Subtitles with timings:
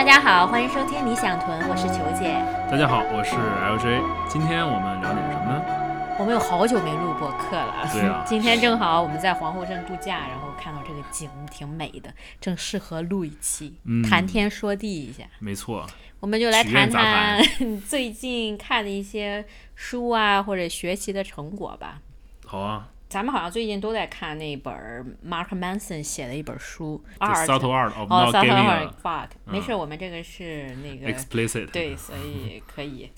[0.00, 2.32] 大家好，欢迎收听理想屯，我是球姐。
[2.70, 4.02] 大家好，我是 LJ。
[4.26, 6.16] 今天我们聊点什么呢？
[6.18, 12.10] 我们有好久没录播客了，对啊 今天正好我们在皇后镇度假，然后看到这个景挺美的，
[12.40, 15.24] 正适合录一期，嗯谈天说地一下。
[15.38, 15.86] 没错，
[16.18, 17.44] 我们就来谈谈
[17.86, 19.44] 最近看的一些
[19.74, 22.00] 书啊，或者学习的成果吧。
[22.46, 22.88] 好啊。
[23.10, 31.66] 咱们好像最近都在看那本儿 Mark Manson 写的一本书二 subtle art of 哦 giving art a fuck，没嗯事，我们这个是那个 explicit。
[31.72, 33.10] 对，所以可以。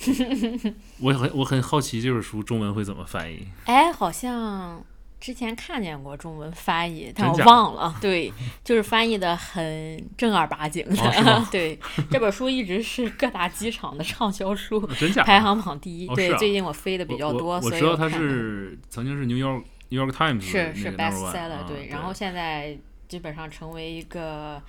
[0.98, 3.46] 我很我很好奇这本书中文会怎么翻译。
[3.66, 4.82] 哎，好像
[5.20, 7.94] 之前看见过中文翻译，但我忘了。
[8.00, 8.32] 对，
[8.64, 10.96] 就是翻译的很正儿八经的。
[11.52, 11.78] 对，
[12.10, 14.80] 这本书一直是各大机场的畅销书？
[15.22, 16.06] 排行榜第一。
[16.14, 19.62] 对，最近我飞的比较多，所以我知道它是曾经是 New York New
[20.00, 22.76] York Times 是是那个 number one，bestseller，啊对，然后现在
[23.08, 24.62] 基本上成为一个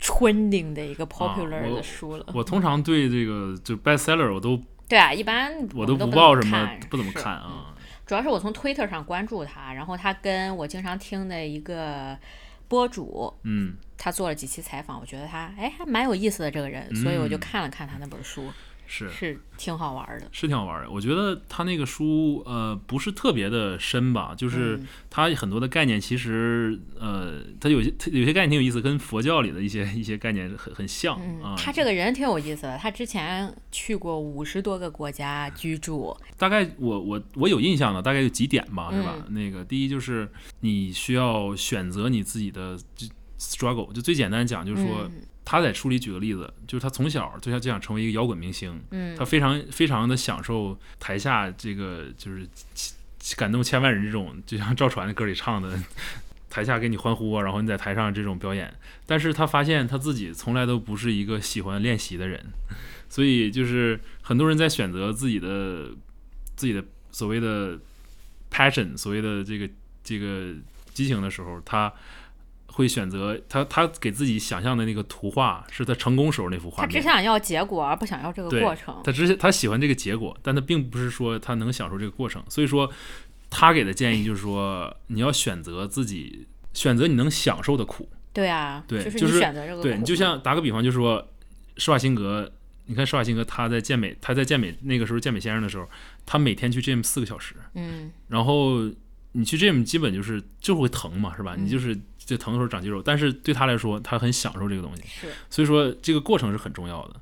[0.00, 2.26] trending 的一个 popular 的书了。
[2.34, 7.74] 我通常对这个就 bestseller 我都 对啊，一般我都不不抱什么不怎么看啊。
[8.06, 12.16] 主要是我从 Twitter 上关注他，然后他跟我经常听的一个
[12.66, 17.40] 博主，嗯，他做了几期采访，我觉得他哎还蛮有意思的这个人，所以我就嗯。
[17.40, 18.50] 看了看他那本书，
[18.90, 20.26] 是是挺好玩的。
[20.32, 20.90] 是挺好玩的。
[20.90, 31.56] 我觉得他那个书呃不是特别的深吧，就是他很多的概念其实呃他有些它有些概念挺有意思，跟佛教里的一些一些概念很很像啊嗯，。
[31.58, 39.14] 他这个人挺有意思的，他之前去过五十多个国家居住，大概我我我有印象的大概有几点吧，是吧？
[39.28, 40.26] 嗯那个第一就是
[40.60, 43.06] 你需要选择你自己的就
[43.38, 45.02] struggle，就最简单讲就是说。
[45.04, 52.46] 嗯他在书里举个例子，就是他从小就想就想成为一个摇滚明星，嗯他非常非常的享受台下这个就是
[53.34, 55.82] 感动千万人这种，就像赵传的歌里唱的，
[56.50, 58.70] 台下给你欢呼啊，然后你在台上这种表演。
[59.06, 62.44] 但是他发现他自己从来都不是一个喜欢练习的人，
[63.08, 65.88] 所以就是很多人在选择自己的
[66.56, 67.78] 自己的所谓的
[68.50, 69.66] passion，所谓的这个
[70.04, 70.52] 这个
[70.92, 71.90] 激情的时候，他。
[72.68, 76.92] 会选择他，他给自己想象的那个图画是他成功时候那幅画面。
[76.92, 78.94] 他只想要结果，而不想要这个过程。
[79.02, 82.42] 他只是他喜欢这个结果，但他并不是说他能享受这个过程。
[82.48, 82.90] 所以说，
[83.50, 88.08] 他给的建议就是说，你要选择自己选择你能享受的苦。
[88.32, 91.26] 对啊，就是你对就是选择这个对你就像打个比方，就是说
[91.76, 92.52] 施瓦辛格，
[92.86, 95.88] 你看施瓦辛格他在健美，他在健美那个时候健美先生的时候，
[96.24, 98.88] 他每天去 gym 四个小时，嗯然后
[99.32, 101.54] 你去 gym 基本就是就会疼嘛，是吧？
[101.56, 101.98] 嗯你就是
[102.28, 105.02] 就疼的时候长肌肉，但是对他来说，他很享受这个东西。
[105.06, 107.16] 是所以说这个过程是很重要的。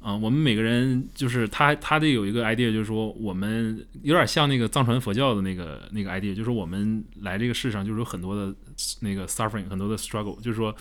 [0.00, 8.54] 啊、我们每个人就是他，他得有一个 idea，就是说我们有点像那个藏传佛教的那个那个 idea，就是我们来这个世上就是有很多的
[9.00, 10.74] 那个 suffering，很多的 struggle，就是说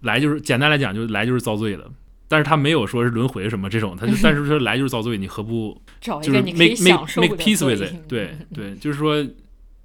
[0.00, 1.88] 来就是简单来讲，就是来就是遭罪的。
[2.26, 7.94] 但是他没有说是轮回什么这种，他就但是说来就是遭罪，你何不就是找一个你可以 make 享 make 受 make 的 peace with it？
[8.08, 9.24] 对对，就是说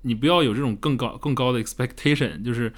[0.03, 2.71] 你不要有这种更高更高的 expectation，就是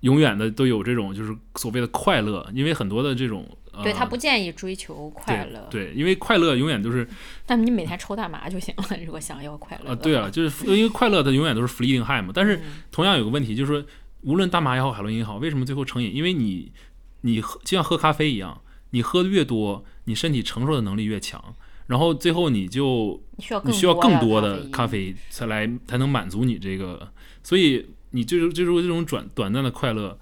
[0.00, 7.08] 永远的都有这种就是所谓的快乐，因为很多的这种呃，对他不建议追求快乐，对，对，因为快乐永远都是
[7.46, 8.84] 但你每天抽大麻就行了。
[9.04, 12.30] 如果想要快乐啊， 对啊，就是因为快乐它永远都是 fleeting high 嘛。
[12.34, 13.88] 但是嗯同样有个问题，就是说
[14.22, 16.14] 无论大麻也好，海洛因也好，为什么最后成瘾？
[16.14, 16.72] 因为你
[17.20, 21.54] 你喝就像喝咖啡一样，你喝的越多，你身体承受的能力越强，
[21.86, 30.18] 然后最后你就你需要你需要更多的的咖啡才来才能满足你这个，所以你就是就是这种短短暂的快乐，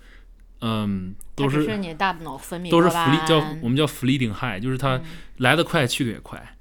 [0.61, 5.05] 嗯，都是是你大脑分泌都是福利叫我们叫 fleeting high，就是它嗯。
[5.39, 6.57] 来得快去得也快，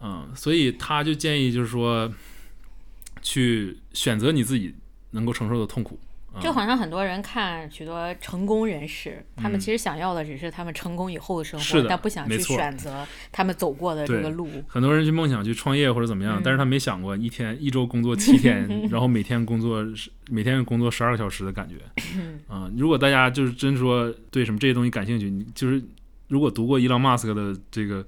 [0.00, 2.08] 嗯，所以他就建议就是说，
[3.20, 4.72] 去选择你自己
[5.10, 14.48] 能够承受的痛苦，嗯就好像很多人看许多成功人士，他们嗯其实想要的只是他们成功以后的生活，是但不想去选择他们走过的这个路。
[14.66, 21.76] 很多人去梦想去创业或者怎么样，嗯但是他没想过一天一周工作七天， 然后每天工作十每天工作十二个小时的感觉。
[22.50, 25.82] 嗯、如果大家就是真说对什么这些东西感兴趣，你就是
[26.28, 28.04] 如果读过伊朗马斯克的这个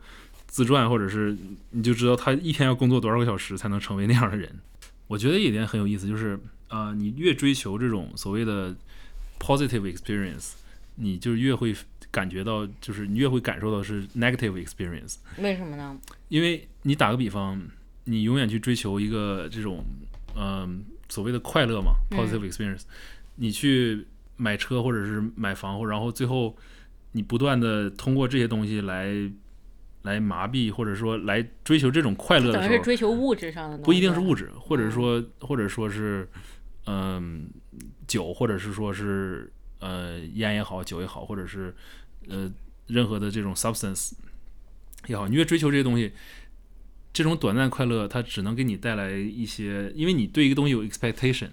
[0.46, 1.36] 自传，或者是
[1.70, 4.50] 你就知道他一天要工作多少个小时才能成为那样的人。
[5.06, 8.74] 我觉得一点很有意思，就是呃，你越追求这种所谓的
[9.38, 10.52] positive experience，
[10.96, 11.74] 你就越会
[12.10, 15.16] 感觉到，就是你越会感受到是 negative experience。
[15.38, 15.98] 为什么呢？
[16.28, 17.60] 因为你打个比方，
[18.04, 19.84] 你永远去追求一个这种，
[20.36, 22.82] 嗯、所谓的快乐嘛嗯，positive experience，、
[23.36, 24.06] 你去
[24.36, 26.56] 买车或者是买房，然后最后
[27.12, 29.12] 你不断的通过这些东西来
[30.02, 36.28] 来麻痹，或者说来追求这种快乐的时候，是追求物质上的，不一定是物质，或者嗯说或者说是，
[36.90, 37.50] 嗯、
[38.06, 41.74] 酒，或者是说是呃烟也好，酒也好，或者是
[42.28, 42.50] 呃
[42.86, 44.12] 任何的这种 substance
[45.06, 46.12] 也好，你越追求这些东西，
[47.12, 51.50] 这种短暂快乐它只能给你带来一些，因为你对一个东西有 expectation，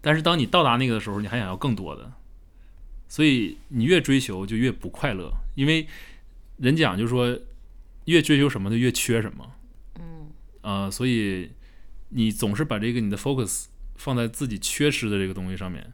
[0.00, 2.12] 但是当你到达那个的时候，你还想要更多的，
[3.08, 5.88] 所以你越追求就越不快乐，因为
[6.58, 7.36] 人讲就是说，
[8.04, 9.52] 越追求什么就越缺什么。
[9.98, 10.30] 嗯
[10.60, 11.50] 啊，所以
[12.10, 13.66] 你总是把这个你的 focus
[13.98, 15.92] 放在自己缺失的这个东西上面，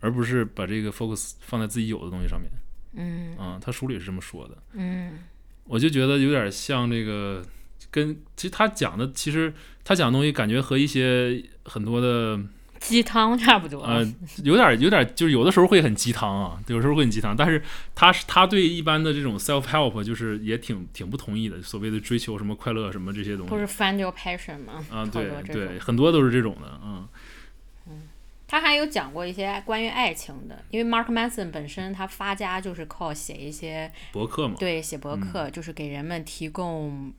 [0.00, 2.50] 而不是把这个 focus 放在自己有的东西上面。
[2.92, 3.34] 嗯。
[3.38, 5.20] 嗯，他书里是这么说的，嗯。
[5.64, 7.42] 我就觉得有点像这个，
[7.90, 9.50] 跟其实他讲的，其实
[9.82, 12.38] 他讲的东西感觉和一些很多的
[12.84, 13.82] 鸡汤差不多。
[13.82, 14.06] 呃，
[14.44, 17.60] 有点有点就是有的时候会很鸡汤啊，有时候会很鸡汤，但是
[17.94, 24.84] 他是他对一般的这种 self help 就是也挺挺不同意的，所谓的追求什么快乐什么这些东西不是 find your passion 吗？
[24.90, 27.08] 啊，对对，很多都是这种的，嗯。
[28.46, 37.12] 他还有讲过一些关于爱情的，因为 Mark Manson 本身他发家就是靠写一些博客嘛，对写博客，就是给人们提供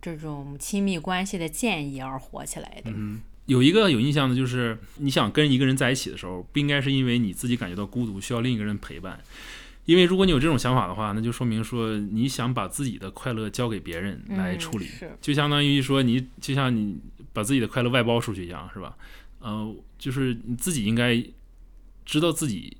[0.00, 2.92] 这种亲密关系的建议而火起来的。
[2.94, 9.18] 嗯，有一个有印象的就是，你想跟一个人在一起的时候，不应该是因为你自己感觉到孤独，需要另一个人陪伴。
[9.86, 16.98] 因为如果你有这种想法的话，那就说明说你想把自己的快乐交给别人来嗯处理，是就相当于说你就像你
[17.32, 18.94] 把自己的快乐外包出去一样，是吧？
[19.40, 21.24] 呃，就是你自己应该
[22.04, 22.76] 知道自己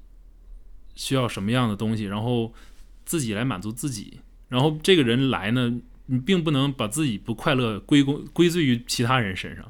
[0.97, 2.53] 需要什么样的东西，然后
[3.07, 4.21] 自己来满足自己。
[4.51, 9.65] 然后这个人来呢，你并不能把自己不快乐归功归罪于其他人身上。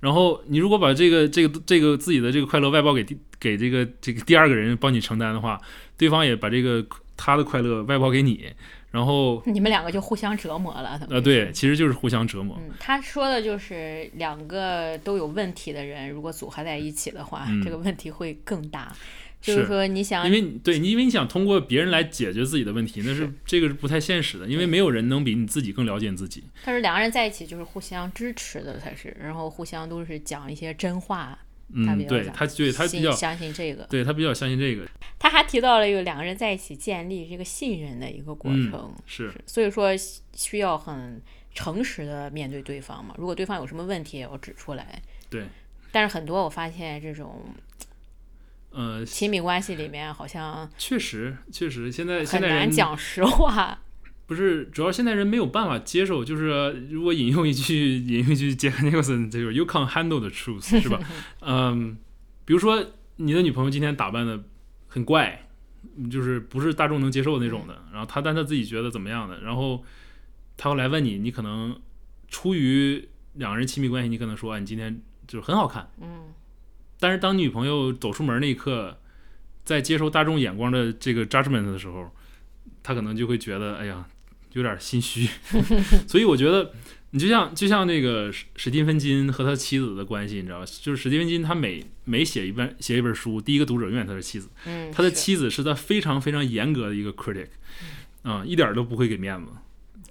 [0.00, 5.60] 然后你如果把这个这个这个自己的这个快乐外包给第给这个这个第二个人帮你承担的话，
[5.96, 6.84] 对方也把这个
[7.16, 8.44] 他的快乐外包给你，
[8.90, 11.00] 然后你们两个就互相折磨了。
[11.08, 12.58] 呃对，其实就是互相折磨。
[12.60, 18.92] 嗯，他说的就是两个都有问题的人，如果组合在一起的话，嗯这个问题会更大。
[19.44, 26.44] 就是是说，你想因为你对你，因为你想通过别人来解决自己的问题，那是是这个是不太现实的，因为没有人能比你自己更了解你自己。
[26.62, 31.38] 他说两个人在一起就是互相支持的才是，然后互相都是讲一些真话。
[31.86, 33.84] 他比嗯，较讲对他，对他比较，相信这个。
[33.84, 34.86] 对他比较相信这个。
[35.18, 39.88] 他还提到了有两个人在一起建立这个信任的一个过嗯程，是，所以说
[40.34, 41.20] 需要很
[41.54, 43.14] 诚实的面对对方嘛。
[43.18, 45.02] 如果对方有什么问题，也要指出来。
[45.30, 45.44] 对，
[45.90, 47.42] 但是很多我发现这种
[48.74, 53.78] 呃，亲密关系里面好像确实，确实，现在现很难在人讲实话。
[54.26, 60.98] 不是，主要现在人没有办法接受，就是如果引用一句 引用一句杰克尼克森，就是 “You can't handle the truth”，是吧？
[61.42, 61.98] 嗯，
[62.44, 62.84] 比如说
[63.16, 64.42] 你的女朋友今天打扮的
[64.88, 65.46] 很怪，
[66.10, 69.84] 就是不是大众能接受的那种的，然后她但她自己觉得怎么样的，然后
[70.56, 71.78] 她会来问你，你可能
[72.26, 76.32] 出于两个人亲密关系，你可能说，啊，你今天就是很好看，嗯，
[76.98, 78.98] 但是当女朋友走出门那一刻，
[79.64, 82.10] 在接受大众眼光的这个 judgment 的时候，
[82.82, 84.06] 他可能就会觉得，哎呀，
[84.52, 85.28] 有点心虚。
[86.06, 86.72] 所以我觉得，
[87.10, 90.66] 你就像就像那个史史蒂芬金和他妻子的关系，你知道吧？
[90.82, 97.48] 就是史蒂芬金他每每写一本写一本书，第一个读者永远他是妻子，嗯，他的妻子是他非常非常严格的一个 critic，
[98.22, 99.52] 啊、一点儿都不会给面子。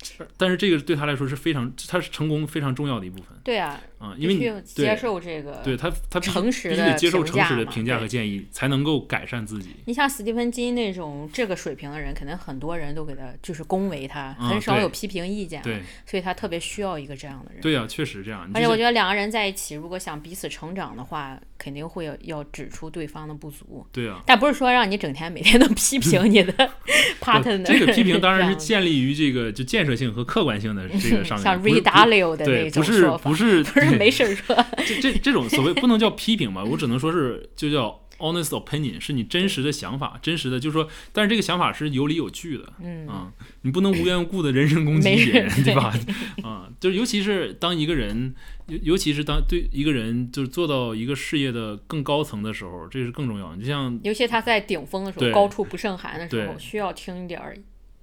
[0.01, 5.61] 是但是这个对他来说是非常，他是成功非常重要的一部分对啊，啊、因为你接受这个。
[5.63, 9.69] 对他，他诚实的必须得接受评诚实的评价和建议，才能够改善自己。
[9.85, 17.61] 你像斯蒂芬金那种这个水平的人，肯定很多人都给他就是恭维他，嗯很少有批评意见了，对所以他特别需要一个这样的人。
[17.61, 18.49] 对呀、确实这样。
[18.53, 26.53] 而且我觉得两个人在一起，如果想彼此成长的话，肯定会有要指出对方的不足，对呀、但不是说让你整天每天都批评你的
[27.21, 27.63] partner。
[27.63, 34.55] 这个批评当然是建立于这个就建设性和客观性的这个上面， 像 Ray Dalio 的对，那不是种说法，不是不是 没事儿说。
[34.85, 43.31] 这这这种所谓不能叫批评吧，我只能说是就叫 honest opinion，是你真实的想法，真实的就是说，但是这个想法是有理有据的，嗯啊，
[43.63, 45.93] 你不能无缘无故的人身攻击别人，对吧？
[46.43, 48.33] 啊，就是尤其是当一个人，
[48.67, 53.57] 尤尤其是当对一个人就是做到一个事业的更高层的时候，这是更重要的。
[53.57, 57.57] 你就像尤其他在顶峰的时候，高处不胜寒的时候，需要听一点儿。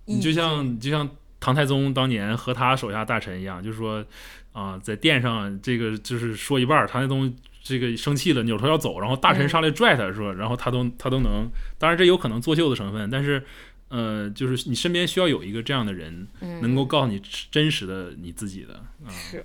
[0.07, 4.05] 你就像就像唐太宗当年和他手下大臣一样，就是说
[4.53, 9.49] 啊、在殿上这个就是说一半儿，唐太宗这个生气了，扭头要走，然后大臣嗯。
[9.49, 13.45] 上来拽他说，然后他都他都能，当然这有可能作秀的成分，但是
[13.89, 16.61] 呃，就是你身边需要有一个这样的人，嗯。
[16.61, 19.45] 能够告诉你真实的你自己的啊、是，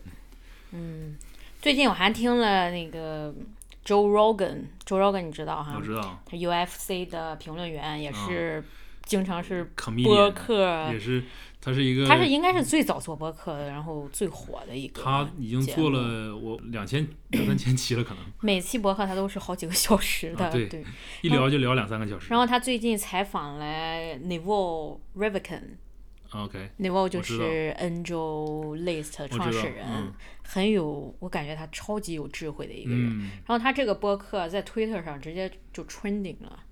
[0.72, 1.16] 嗯，
[1.62, 3.34] 最近我还听了那个
[3.86, 5.76] Joe Rogan，Joe Rogan 你知道哈？
[5.78, 5.82] 我？
[5.82, 8.64] 知道，他 UFC 的评论员，也是
[9.04, 9.72] 经常是
[10.04, 11.24] 播客也，是，
[11.66, 15.02] 他是一个，他是应该是最早做播客的，然后最火的一个。
[15.02, 15.90] 他已经做。
[15.90, 20.84] 了我两千两三千期了，可能 每期博客他都是好几个小时的，啊对
[21.22, 22.28] 一聊就聊两三个小时。
[22.30, 23.66] 然后他最近采访了
[25.16, 25.78] Ravikant。
[26.32, 33.00] OK，Neville 就是 Angel List 我知道创始人，嗯很有，我感觉他超级有智慧的一个人。
[33.00, 36.64] 嗯，然后他这个播客在 Twitter 上直接就 trending 了，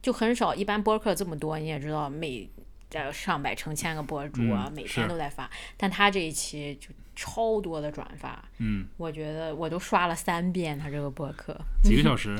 [0.00, 2.48] 就很少，一般播客这么多，你也知道，每
[2.92, 12.36] 呃上百成千个博主啊，嗯每天都在发，但他这一期就超多的转发，嗯，我觉得我都刷了三遍他这个播客， 几个小 时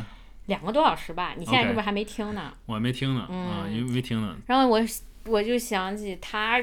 [0.47, 2.53] 两个多小时吧，你现在是不是还没听呢？
[2.67, 4.37] 我还没听呢啊，嗯因为没听呢。
[4.47, 4.81] 然后我
[5.27, 6.61] 我就想起他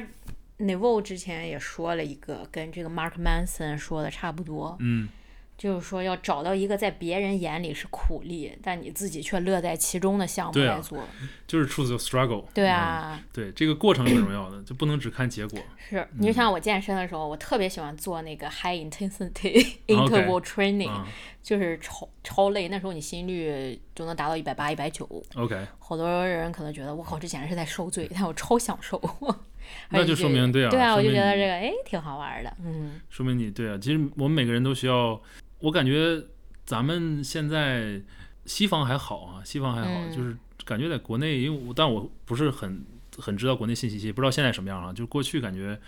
[0.59, 5.07] Neville 之前也说了一个跟这个 Mark Manson 说的差不多，嗯，
[5.57, 11.03] 就是说要找到一个在别人眼里是苦力，但你自己却乐在其中的项目来做。
[11.47, 12.45] 就是 choose struggle。
[12.53, 15.59] 对嗯，啊，对，这个过程很重要的，就不能只看结果。
[15.89, 21.07] 是你就像我健身的时候，我特别喜欢做那个 high intensity interval training，、啊
[21.41, 25.07] 就是超超累，那时候你心率就能达到一百八、一百九。
[25.35, 29.01] ，OK，好多人可能觉得我靠，这简直是在受罪，但我超享受。
[29.89, 33.77] 那就说明对啊对啊，我就觉得这个哎挺好玩的，嗯说明你对啊。
[33.81, 35.17] 其实我们每个人都需要，
[35.59, 36.23] 我感觉
[36.65, 38.01] 咱们现在
[38.45, 42.85] 西方还好啊，西方还好，嗯就是感觉在国内，因为我但我不是很
[43.17, 44.91] 很知道国内信息系，不知道现在什么样啊。
[44.91, 45.79] 就是过去感觉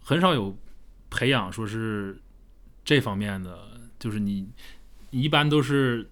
[0.00, 0.56] 很少有
[1.10, 2.20] 培养说是
[2.84, 3.58] 这方面的，
[3.98, 4.48] 就是你
[5.10, 6.10] 你一般都是。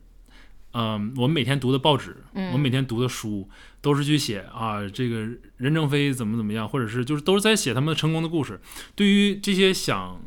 [0.78, 3.48] 嗯，我们每天读的报纸，嗯我们每天读的书，
[3.80, 5.26] 都是去写啊，这个
[5.56, 8.60] 任正非怎么怎么样，或者是就是都是在写他们成功的故事。
[8.94, 10.20] 对于这些想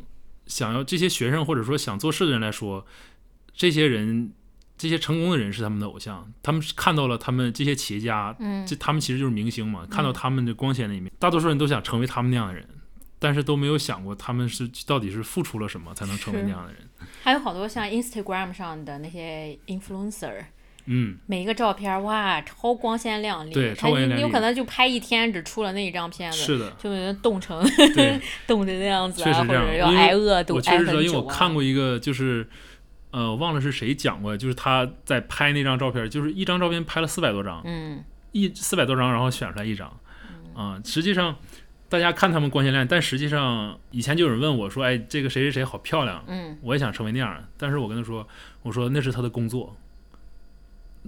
[0.50, 2.84] 想要这些学生或者说想做事的人来说，
[3.54, 4.32] 这些人
[4.76, 12.68] 这些成功的人是他们的偶像，他们是看到了他们这些企业家，嗯这他们其实就是明星嘛，看到他们的光鲜的一面，大多数人都想成为他们那样的人。
[13.22, 16.88] 但是都没有想过他们是到底是付出了什么才能成为那样的人。
[17.22, 20.42] 还有好多像 Instagram 上的那些 influencer，
[20.92, 27.62] 嗯，每一个照片哇超光鲜亮丽，对超光鲜亮丽你有可能就拍一天只出了那一张片子，是的，就冻成，
[28.48, 31.54] 冻成那样子啊，确实这样或者要挨饿都我确实知道，因为我看啊。
[31.54, 32.44] 过一个，就是
[33.12, 39.96] 呃，我忘了是谁讲过，就是他在拍那张照片，就是一张照片拍了四百多张，嗯，一四百多张，然后选出来一张，
[40.54, 41.36] 啊、实际上
[41.88, 48.26] 大家看他们光鲜亮丽，但实际上以前就有人问我说，哎，这个谁谁谁好漂亮，嗯，我也想成为那样，但是我跟他说，
[48.62, 49.76] 我说那是他的工作，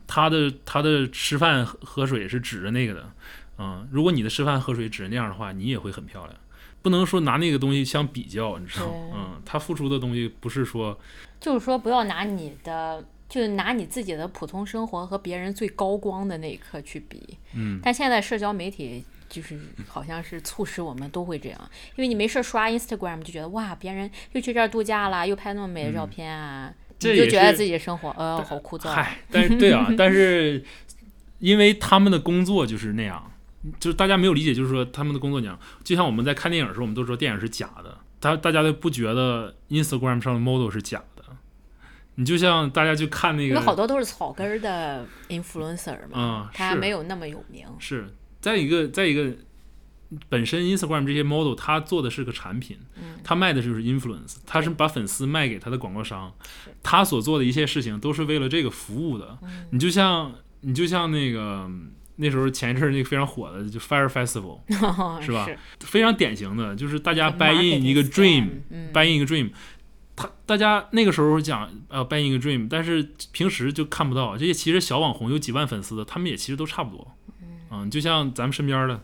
[0.07, 3.13] 他的他的吃饭喝喝水是指着那个的，
[3.59, 6.37] 嗯，如果你的吃饭喝水指着那样的话，你也会很漂亮。
[6.83, 8.93] 不能说拿那个东西相比较，你知道吗？
[9.15, 10.99] 嗯，他付出的东西不是说，
[11.41, 13.05] 就是说不要拿你的。
[13.29, 19.59] 就拿你自己的普通生活和别人最高光的那一刻去比，嗯，但现在社交媒体就是
[19.89, 21.59] 好像是促使我们都会这样，
[21.97, 28.91] 因为你没事刷 Instagram 就觉得哇，别人又去这儿度假啦，又拍那么美的照片啊，嗯就觉得自己的生活呃好枯燥。
[28.91, 30.63] 嗨，但是对啊，但是
[31.41, 33.33] 因为他们的工作就是那样，
[33.81, 41.25] 就是大家没有理解，就是说他们的工作那样，就像我们在看电影的时候，我们都说电影是假的，大大家都不觉得 Instagram 上的 model 是假的。
[42.17, 47.67] 你就像大家去看那个，有好多都是草根儿的 influencer 嘛，嗯他没有那么有名。
[47.79, 48.07] 是
[48.41, 49.33] 再一个，再一个，
[50.29, 56.33] 本身 Instagram 这些 model 他做的是个产品，嗯他卖的就是 influence，他是把粉丝卖给他的广告商
[56.65, 59.39] 是，他所做的一切事情都是为了这个服务的。
[59.43, 61.71] 嗯你就像你就像那个
[62.17, 64.61] 那时候前一阵儿那个非常火的就 Fire Festival，
[65.25, 65.49] 是吧
[65.81, 69.51] 非常典型的就是大家 buy in 一个 dream，buy、嗯 in 一个 dream。
[70.15, 73.03] 他大家那个时候讲呃 buy in 一个 dream，但是
[73.33, 74.53] 平时就看不到这些。
[74.53, 77.17] 其实小网红有几万粉丝的，他们也其实都差不多。
[77.71, 79.03] 嗯，就像咱们身边的，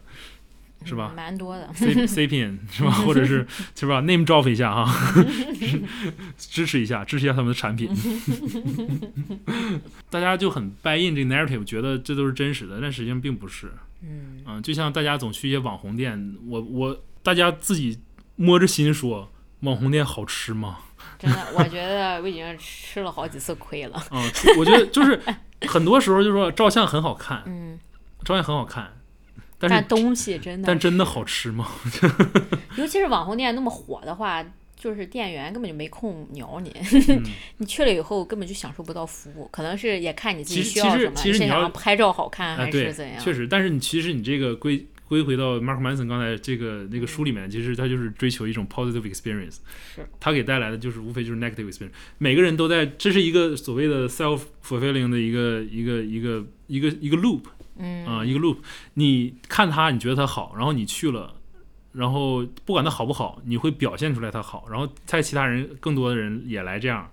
[0.85, 1.17] 是吧嗯？
[1.17, 1.71] 蛮多的。
[1.75, 2.91] C C P N 是吧？
[3.05, 5.15] 或者是是吧？Name drop 一下哈，
[6.39, 7.91] 支持一下，支持一下他们的产品。
[10.11, 13.73] 大家就很 buy in 这个 narrative，觉得这都是真实的，但实际上并不是。
[14.03, 17.99] 嗯，嗯，就像大家总去一些网红店，我我大家自己
[18.37, 19.31] 摸着心说，
[19.61, 20.79] 网红店好吃吗？
[21.19, 24.01] 真的，我觉得我已经吃了好几次亏了。
[24.13, 24.23] 嗯，
[24.59, 25.21] 我觉得就是
[25.67, 27.79] 很多时候就说照相很好看，嗯，
[28.25, 28.93] 照相很好看，
[29.59, 31.69] 但东西真的，但真的好吃吗？
[32.77, 34.45] 尤其是网红店那么火的话，
[34.77, 36.71] 就是店员根本就没空鸟你，
[37.11, 37.23] 嗯
[37.57, 49.57] 你去了以后根本就享受不到服务，可能是也看你自己需要什么，是其实你要拍照好看啊，还是怎样？，确实，但是你其实你这个归归回到 Mark Manson 刚才这个那个书里面，其实他就是追求一种 positive experience，
[49.97, 51.91] 是他给带来的就是无非就是 negative experience。
[52.19, 57.43] 每个人都在，这是一个所谓的 self fulfilling 的一个一个一个一个一个一个 loop
[57.77, 58.59] 嗯啊、一个 loop。
[58.95, 61.35] 你看它，你觉得它好，然后你去了，
[61.93, 67.11] 然后不管它好不好，你会表现出来它好，然后在其他人更多的人也来这样。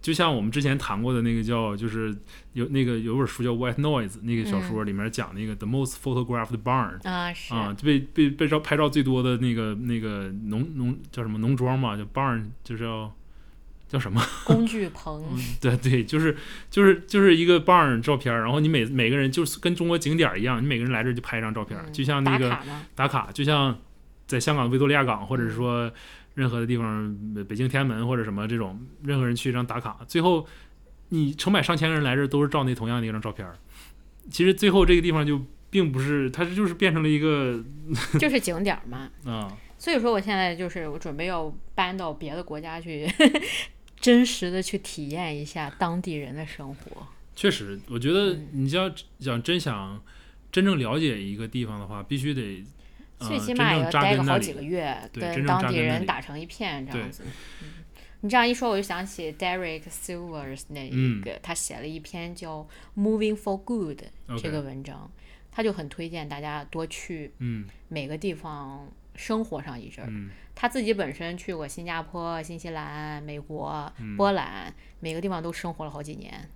[0.00, 2.16] 就像我们之前谈过的那个叫，就是
[2.52, 13.12] 有那个有本书叫《White Noise》，那个小说里面讲那个 The Most Photographed Barn，啊是啊，就被被被照拍照最多的那个那个农农叫什么农庄嘛，叫 barn，就是叫
[13.88, 14.22] 叫什么？
[14.44, 16.36] 工具棚，嗯，对对，就是
[16.70, 23.76] 就是就是一个 barn 照片儿，然后你每每个人就是跟中国景点儿一样，你每个人来这儿就拍一张照片儿，嗯就像那个打卡，打卡，就像
[24.26, 25.90] 在香港维多利亚港，或者是说
[26.34, 30.46] 任何的地方，北北京天安门或者什么这种，任何人去一张打卡，最后
[31.08, 33.56] 你成百上千个人来这儿都是照那同样的一张照片儿，
[34.30, 35.40] 其实最后这个地方就
[35.70, 37.62] 并不是，它就是变成了一个
[38.20, 39.08] 就是景点儿嘛。
[39.24, 39.50] 啊。
[39.80, 43.06] 所以说，我现在就是我准备要搬到别的国家去，
[44.00, 47.06] 真实的去体验一下当地人的生活。
[47.36, 48.90] 确实，我觉得嗯你要
[49.20, 50.02] 想真想
[50.50, 52.64] 真正了解一个地方的话，必须得
[53.18, 57.22] 呃最起码也要待个好几个月，跟当地人打成一片这样子。
[57.62, 57.72] 嗯
[58.20, 62.66] 你这样一说，我就想起 Derek Silvers 那一嗯个，他写了一篇叫
[63.00, 64.02] 《Moving for Good》
[64.42, 65.08] 这个文章，
[65.52, 70.08] 他就很推荐大家多去嗯每个地方生活上一阵儿。
[70.10, 76.48] 嗯他自己本身去过新加坡、新西兰、美国、嗯波兰，每个地方都生活了好几年。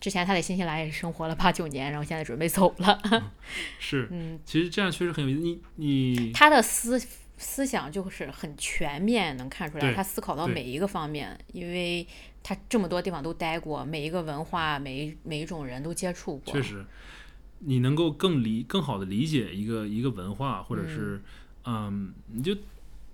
[0.00, 3.00] 之前他在新西兰也是生活了八九年，然后现在准备走了。
[3.78, 5.40] 是，嗯，其实这样确实很有意思。
[5.40, 7.00] 你你他的思
[7.38, 12.04] 思想就是很全面，能看出来他思考到每一个方面，因为
[12.42, 16.52] 他这么多地方都待过，每一个文化、每一每一种人都接触过。
[16.52, 16.84] 确实，
[17.60, 21.22] 你能够更理更好的理解一个一个文化，或者是嗯
[22.32, 22.56] 你就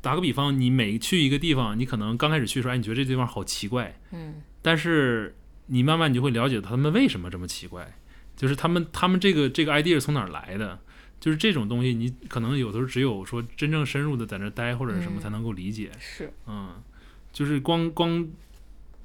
[0.01, 5.35] 打个比方，你每去一个地方，你可能刚开始去的时候，哎，你觉得这地方好奇怪，嗯，但是
[5.67, 7.97] 你慢慢你就会了解他们为什么这么奇怪，
[8.37, 10.79] 就是他们他们这个这个 idea 是从哪儿来的，
[11.21, 16.33] 就是这种东西，你可能有的时候只有说真正深入的在那儿待或者什么嗯才能够理解，是。
[16.47, 16.83] 嗯，
[17.33, 18.27] 就是光光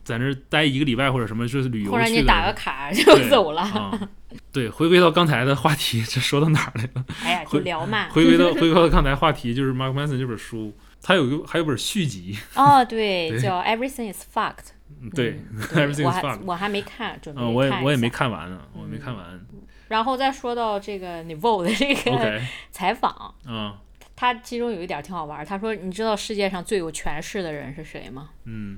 [0.05, 4.09] 在那儿待一个礼拜或者什么，就是旅游或者你打个卡就走了，啊。
[4.53, 7.05] 对，回归到刚才的话题，这说到哪儿来了？
[7.23, 8.07] 哎呀，就聊嘛。
[8.09, 14.69] 回归到 回归到刚才话题，就是 Mark Manson 这本书，他有一个还有本续集，哦，对， 对叫 Everything is Fucked。
[15.01, 16.39] 嗯对嗯对，Everything is fucked。
[16.45, 18.09] 我还没看，准备嗯，我也看我也没。
[18.09, 19.45] 看完呢，我没看完。
[19.87, 22.39] 然后再说到这个 Niveau 的这个
[22.71, 23.73] 采访，嗯
[24.15, 25.45] 他其中有一点挺好玩。
[25.45, 28.29] 他说：“你知道世界上最有权势的人是谁吗？
[28.45, 28.77] 嗯，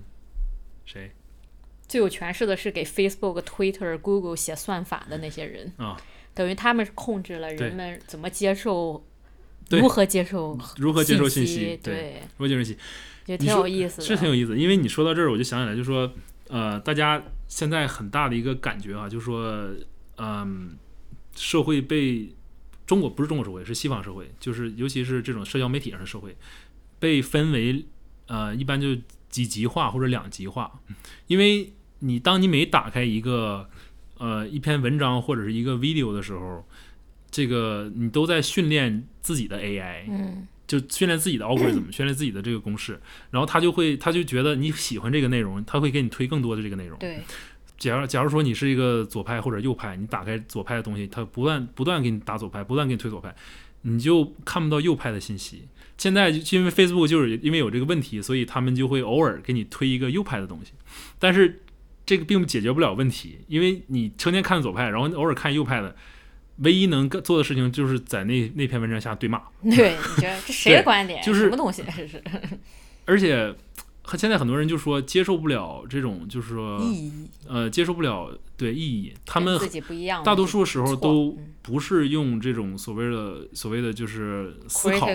[0.88, 1.12] 谁
[1.88, 5.96] 最有权势的是给 Facebook、Twitter、Google 写算法的那些人，啊？
[6.34, 9.06] 等于他们是控制了人们怎么接受，
[9.70, 11.80] 如何接受如何接受信息。
[11.82, 12.80] 对，如何接受信息？
[13.26, 14.04] 也挺有意思的。
[14.08, 16.12] 是挺有意思，因为你说到这儿，我就想起来，就说，
[16.48, 19.70] 呃，大家现在很大的一个感觉啊，就是说，
[20.18, 20.78] 嗯，
[21.36, 22.30] 社会被
[22.86, 26.36] 中国不是中国社会，是西方社会，就是尤其是这种社交媒体上的社会，
[27.00, 27.86] 被分为
[28.28, 28.96] 呃，一般就
[29.38, 30.80] 几极化或者两极化，
[31.28, 33.70] 因为你当你每打开一个
[34.18, 36.66] 呃一篇文章或者是一个 video 的时候，
[37.30, 46.98] 这个你都在训练自己的 AI，嗯就训练自己的 algorithm，训练自己的这个公式，然后他就会，他就觉得你喜欢这个内容，他会给你推更多的这个内容。
[46.98, 47.22] 对，
[47.78, 53.36] 假如假如说你是一个左派或者右派，你打开左派的东西，它不断不断给你打左派，不断给你推左派，
[53.84, 55.68] 你就看不到右派的信息。
[55.98, 60.72] 现在就因为 Facebook 就是因为有这个问题，所以他们就会偶尔给你推一个右派的东西，
[61.20, 61.62] 但是
[62.06, 65.96] 这个并解决不了问题，因为你成天看左派，然后偶尔看右派的。
[66.62, 71.22] 唯一能做的事情就是在那那篇文章下对骂， 对，你觉得这谁的观点？
[71.22, 71.84] 就是什么东西？
[71.96, 72.20] 这是
[73.06, 73.54] 而且
[74.16, 77.12] 现在很多人就说接受不了这种，就是说意义，
[77.48, 85.10] 呃接受不了对意义，他们自己不一样大多数时候都嗯不是用这种所谓的所谓的就是思考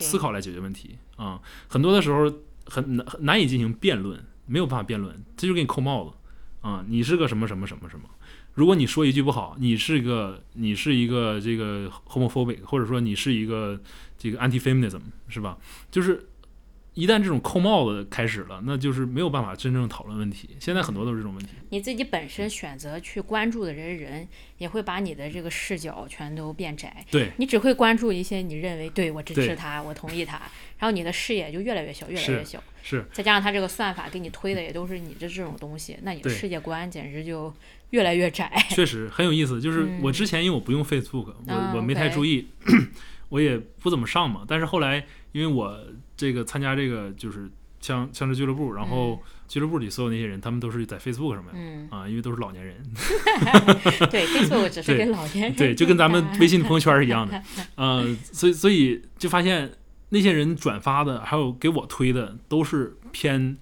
[0.00, 2.32] 思考来解决问题啊、很多的时候
[2.66, 6.12] 很难很难以进行辩论，没有办法辩论，这就给你扣帽子
[6.62, 8.08] 啊、你是个什么什么什么什么。
[8.54, 13.78] 如果你说一句不好，你是一个你是一个这个 homophobic，或者说你是一个
[14.16, 15.58] 这个 anti-feminism，是吧？
[15.90, 16.26] 就是
[16.94, 20.50] 一旦这种扣帽子开始了，那就是没有办法真正讨论问题。
[20.60, 21.50] 现在很多都是这种问题。
[21.70, 24.28] 你自己本身选择去关注的人人，
[24.58, 27.04] 也会把你的这个视角全都变窄。
[27.10, 30.36] 对，你只会关注一些你认为对我支持他，我同意他，
[30.78, 32.62] 然后你的视野就越来越小，越来越小。
[32.80, 37.52] 是再加上他这个算法给你推的也都是你的这种东西，那你的世界观简直就
[37.90, 38.52] 越来越窄。
[38.68, 39.60] 确实很有意思。
[39.60, 42.46] 就是嗯我之前因为我不用 Facebook，、啊我我没太注意，
[43.30, 44.44] 我也不怎么上嘛。
[44.46, 45.84] 但是后来因为我
[46.16, 47.50] 这个参加这个就是
[47.80, 51.52] 枪枪支俱乐部，然后俱乐部里所有那些人，他们都是在 Facebook 上面。
[51.54, 52.76] 嗯，啊，因为都是老年人，
[54.10, 57.42] 对，Facebook 只是对给老年人对， 就跟咱们微信的朋友友圈是一样的，
[57.76, 59.70] 呃，所以所以就发现
[60.08, 63.56] 那些人转发的，还有给我推的，都是偏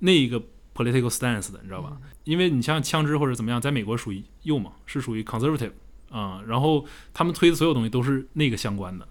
[0.00, 0.40] 那个
[0.74, 1.96] political stance 的，你知道吧？
[2.24, 5.72] 因为你像枪支或者怎么样，在美国属于右嘛，是属于 conservative
[6.10, 9.06] 啊、然后他们推的所有东西都是那个相关的。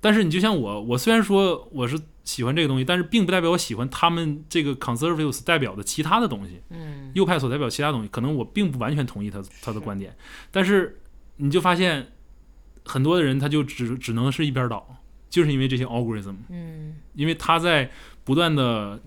[0.00, 6.60] 但是你就像我，我虽然说我是喜欢这个东西，但是并不代表我喜欢他们这个 conservatives 代表的其他的东西。
[6.70, 10.16] 嗯，右派所代表其他东西，可能我并不完全同意他他的观点，
[10.50, 11.00] 但是
[11.36, 12.12] 你就发现
[12.84, 14.96] 很多的人他就只只能是一边倒，
[15.28, 17.90] 就是因为这些 algorithm，嗯因为他在
[18.24, 19.00] 不断的，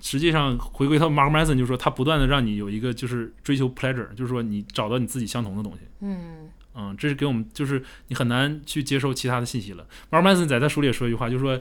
[0.00, 5.80] 实际上回归到 Mark Manson 就是说他不断的让你有一个就是追求 pleasure，就是说你找到你自己相同的东西。
[6.00, 9.86] 嗯嗯，这是给我们，就是你很难去接受其他的信息了。
[10.10, 11.60] Mark Manson 在他书里也说一句话，就是说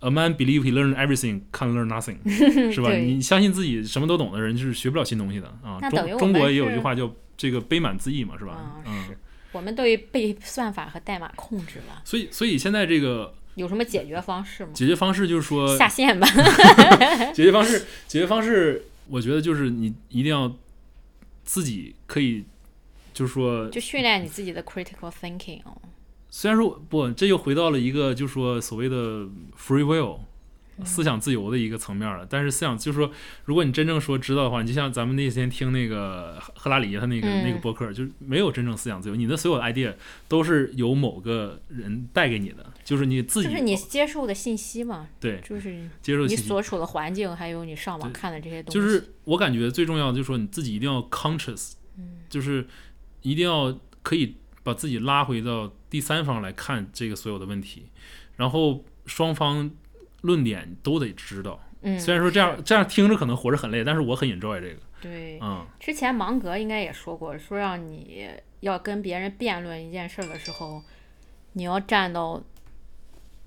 [0.00, 2.18] ，A man believe he learn everything, can learn nothing，
[2.72, 2.92] 是吧？
[2.92, 5.78] 你相信自己什么都懂的人，就是学不了新东西的啊。
[5.90, 8.52] 中中国也有一句话叫这个杯满自溢嘛，是吧？
[8.52, 9.18] 啊嗯是，
[9.52, 14.70] 我们都被算法和代码控制了，所以所以现在这个有什么解决方式吗？
[14.72, 16.26] 解决方式就是说，下线吧。
[17.34, 20.54] 解决方式，解决方式，我觉得就是你一定要
[21.44, 22.44] 自己可以，
[23.18, 25.76] 就是说，就训练你自己的 critical thinking 哦。
[26.30, 29.24] 虽然说不，这又回到了一个就是说所谓的
[29.56, 30.20] free will
[30.76, 32.24] 嗯思想自由的一个层面了。
[32.30, 33.10] 但是思想就是说，
[33.46, 39.92] 如果你真正说知道的话，你就像咱们那天听那个赫拉里他那个、嗯那个播客，就是没有真正思想自由，你的所有的 idea
[40.28, 46.24] 都是由某个人带给你的，就是你自己就是你接受的信息嘛，对就是接受。
[46.26, 48.78] 你所处的环境，还有你上网看的这些东西。
[48.78, 51.72] 就是我感觉最重要的就是说你自己一定要 conscious，
[52.28, 52.66] 就是嗯
[53.22, 57.86] 一定要可以把自己拉回到第三方来看这个所有的问题，
[58.36, 59.70] 然后双方
[60.22, 61.60] 论点都得知道。
[61.82, 64.80] 嗯，虽然说这样这样听着可能活着很累，但是我很 enjoy 这个。
[65.00, 68.28] 对，嗯，之前芒格应该也说过，说让你
[68.60, 70.82] 要跟别人辩论一件事儿的时候，
[71.52, 72.42] 你要站到，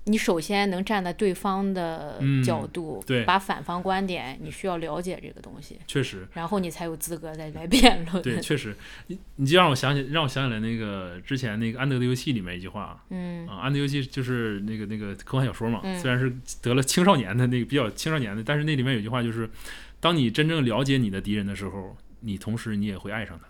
[0.04, 8.22] 你首先能站在对方的嗯角度，对把反方观点，你需要了解这个东西，确实，然后你才有资格再来辩论。
[8.22, 8.74] 对，确实，
[9.06, 13.04] 你你就让我想起让我想起来那个之前那个安德的游戏里面一句话。
[13.10, 19.48] 嗯啊，安德游戏就是那个那个科幻小说嘛，嗯虽然是得了青少年的那个比较青少年的，但是那里面有句话就是，
[20.00, 23.46] 当你真正了解你的敌人的时候，你同时你也会爱上他。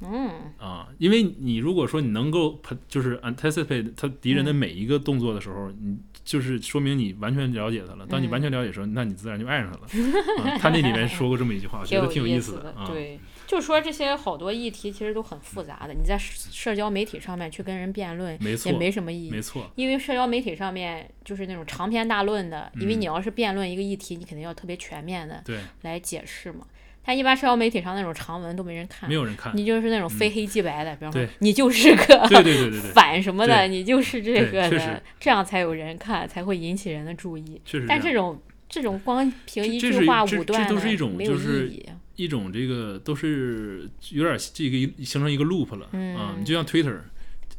[0.00, 8.06] 嗯啊，因为你如果说你能够就是 anticipate 他敌人的嗯每一个动作的时候，你就是说明你完全了解他了。
[8.06, 10.08] 当你完全了解的时候，那你自然就爱上他了。
[10.42, 12.86] 啊、他那里面说过这么一句话，我觉得挺有意意思的啊。
[12.86, 19.40] 对，就是说这些好多议题其实都很复杂的，你在社社交媒体上面去跟人辩论没错也，没什么意义没。
[19.40, 26.66] 错，因为社交媒体上面就是那种长篇大论的，因为嗯你要是辩论一个议题，你肯定要特别全面的对，来解释嘛。
[27.04, 29.52] 但一般社交媒体上那种长文都没人看没，有人看。
[29.54, 37.60] 你就是那种非黑即白的，比方说你就是个对对对对对， 反什么的，你就是这个的，这样才有人看，才会引起人的注意。
[37.64, 37.86] 确实这。
[37.88, 41.86] 但这种这种光凭一句话这武断是一种没有就是意义。
[42.16, 46.96] 一种这个都是有点这个形成一个 loop 了，嗯啊，你就像 Twitter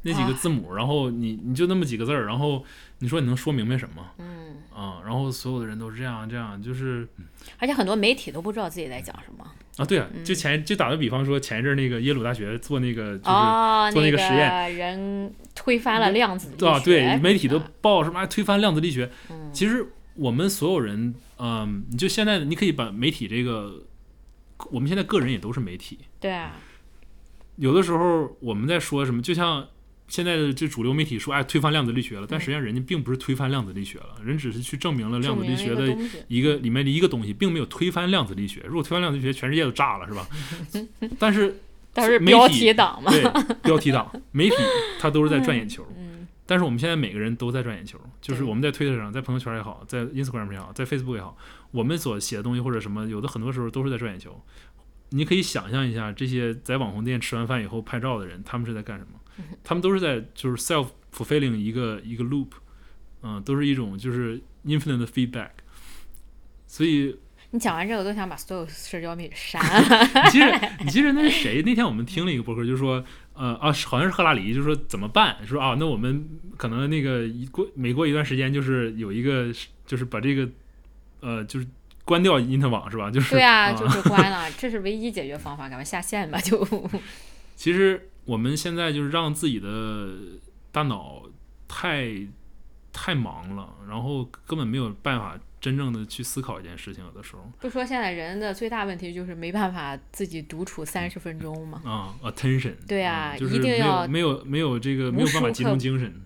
[0.03, 2.63] 那几个字母，然后你你就那么几个字儿，然后
[2.99, 5.01] 你说你能说明白什么嗯，啊？
[5.05, 7.07] 然后所有的人都是这样这样，就是
[7.59, 9.45] 而且很多媒体都不知道自己在讲什么。
[9.77, 13.29] 啊，对啊，就前就打个比方说，前一阵儿那个耶鲁大学做那个就是。
[13.29, 16.49] 哦，做那个个实验人推翻了量子。
[16.65, 19.09] 啊，对，媒体都报什么哎推翻量子力学。
[19.29, 23.83] 嗯其实我们所有人，嗯，你就现在你可以把媒体这个，
[24.71, 25.99] 我们现在个人也都是媒体。
[26.21, 26.53] 对啊，
[27.57, 29.67] 有的时候我们在说什么，就像
[30.07, 38.61] 现在的这主流媒体说，哎，推翻量子力学了，但实际上人家并不是推翻量子力学了，人只是去证明了量子力学的一个里面的一个东西，并没有推翻量子力学。
[38.67, 40.27] 如果推翻量子力学，全世界都炸了，是吧？
[41.17, 41.59] 但是
[41.93, 43.11] 但是标题党嘛。
[43.11, 43.23] 对
[43.63, 44.55] 标题党媒体，
[44.99, 45.85] 它都是在赚眼球。
[45.97, 51.35] 嗯，但是我们现在每个人都在赚眼球，就是我们在推特上，在朋友圈也好，在 Instagram 也好，在 Facebook 也好，
[51.71, 54.39] 我们所写的东西或者什么，有的很多时候都是在赚眼球。
[55.09, 59.19] 你可以想象一下，这些在网红店吃完饭以后拍照的人，他们是在干什么？
[59.63, 62.49] 他们都是在就是 self fulfilling 一个一个 loop，
[63.23, 65.49] 嗯，都是一种就是 infinite 的 feedback。
[66.67, 67.17] 所以
[67.51, 70.05] 你讲完这个，我都想把所有社交媒体删了。
[70.25, 71.61] 你记着，你记着那是谁？
[71.61, 73.01] 那天我们听了一个博客，就是说，
[73.33, 75.37] 呃啊，好像是赫拉里，就是说怎么办？
[75.47, 79.53] 说啊，那我们可能那个一过每过一段时间，就是有一个，
[79.85, 80.49] 就是把这个，
[81.21, 81.67] 呃，就是
[82.03, 83.09] 关掉因特网是吧？
[83.09, 86.67] 就是对啊，啊就是关了，这是唯一解决方法，赶快下线吧，就。
[87.55, 90.09] 其实我们现在就是让自己的
[90.71, 91.23] 大脑
[91.67, 92.27] 太
[92.91, 97.51] 太忙了，然后根本没有办法真正的去思考一件事情，有的时候。
[97.59, 101.81] 不说现在人的最大问题就是没办法自己独处三十分钟嘛？
[101.83, 106.21] 啊，attention，对啊嗯就是一定没有要没有没有这个没有办法集中精神，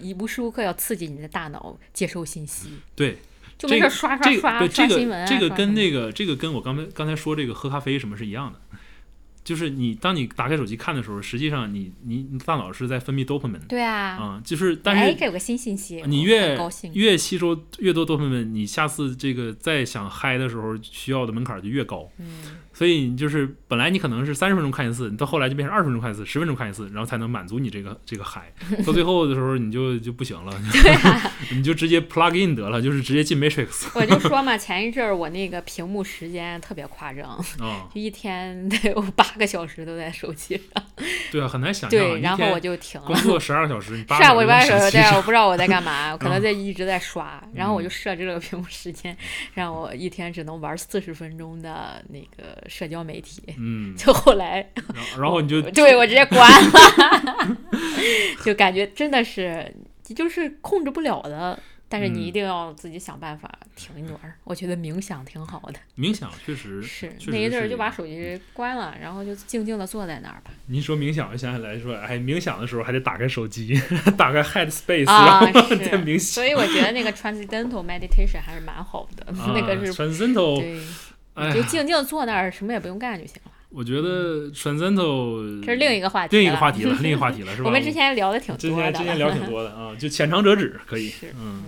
[0.00, 3.18] 一无时无刻要刺激你的大脑接收信息，对，
[3.58, 8.60] 就没事这个刷刷这个刷刷新闻啊个这个跟那个这个跟我刚才刚才说这个喝咖啡什么是一样的，
[9.44, 16.58] 就是你当你打开手机看的时候，实际上你你你大脑是在分泌多巴胺，对啊，啊、就是但是哎这有个新信息，你越
[16.94, 22.10] 越吸收越多多巴胺，你下次这个再想嗨的时候需要的门槛就越高。
[22.18, 22.26] 嗯，
[22.74, 28.52] 所以你就是本来你可能是三十分钟看一次，你到后来就变成二十分钟看一次，十分钟看一次，然后才能满足你这个 这个嗨。
[28.84, 30.52] 到最后的时候你就就 不行了，
[31.52, 40.84] 你就直接 plug in 得了，就是直接进 Matrix 我就说嘛，前一阵儿我那个屏幕时间特别夸张，啊、就一天得有八个小时都在手机上，
[41.30, 42.00] 对啊，很难想象。
[42.00, 43.14] 对，然后我就停了工。
[43.16, 49.16] 作十二个小时，你八 是啊，我一个小时在手机上我不知道我在干嘛，我可能嗯在一直在刷，然后我就设置了个屏幕时间，
[49.54, 53.42] 让我一天只能玩四十分钟的那个社交媒体。
[53.58, 54.66] 嗯，就后来，
[55.18, 57.56] 然后你就 对我直接关了，
[58.44, 59.74] 就感觉真的是
[60.14, 61.58] 就是控制不了的。
[61.86, 64.34] 但是你嗯一定要自己想办法停一段儿。
[64.42, 70.50] 我觉得冥想挺好的，冥想确实是确那一阵儿就把手机关了，然后就静静的坐在那儿吧。
[70.66, 73.80] 您说冥想，我想起来说，哎，冥想的时候还得打开手机，
[74.16, 76.20] 打开 Headspace，、啊，然后再，冥想。
[76.20, 80.80] 所以我觉得那个 transcendental meditation 还是蛮好的，那个啊是 transcendental，
[81.34, 83.50] 对，哎呀，就静静坐那儿，什么也不用干就行了。
[83.70, 87.66] 我觉得 transcendental 这是另一个话题，另一个话题了，另一个话题了，是吧？
[87.66, 91.64] 我们之前聊的挺多的之，前之前聊挺多的啊，就浅尝辄止可以，嗯，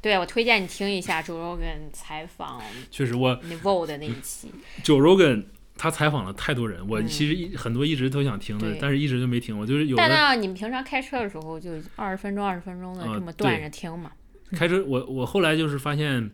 [0.00, 4.52] 对，我推荐你听一下 Joe Rogan 采访确实我 Niveau 的那一期。
[4.84, 5.42] Joe Rogan
[5.76, 9.58] 他采访了太多人，我嗯其实一很多一直都想听的，但是一直就没听。
[9.58, 14.12] 我就是有的但呢，你们平常开车的时候就二十分钟、二十分钟的呃这么断着听嘛？
[14.52, 16.30] 开车，我我后来就是发现，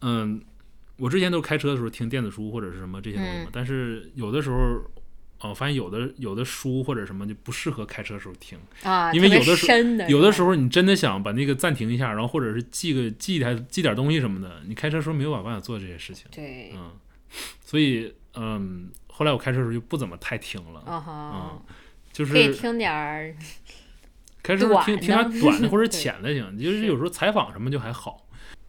[0.00, 0.40] 嗯，
[0.96, 4.82] 我之前都是开车的时候听电子书或者是什么这些东西嘛嗯，但是有的时候。
[5.40, 16.92] 哦，发现有的有的书或者什么就不适合开车的时候听，啊，因为有的时候的，有的时候候你真的想把那个暂停一下，然后或者是记个记台记点东西什么的，你开车时候没有办法做这些事情，对，嗯，
[17.62, 21.62] 所以嗯，后来我开车的时候就不怎么太听了，啊哈，
[22.10, 23.36] 就可以是听点儿，
[24.42, 28.23] 开车听点短的 或者浅的行，就是是有时候采访什么就还好，